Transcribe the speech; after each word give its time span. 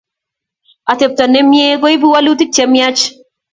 Atepto 0.91 1.23
nemie 1.31 1.67
koipu 1.81 2.07
walutik 2.13 2.49
che 2.55 2.63
miach 2.73 3.01